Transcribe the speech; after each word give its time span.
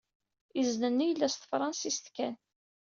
Izen-nni 0.59 1.05
yella 1.07 1.27
s 1.29 1.35
tefṛensist. 1.35 2.05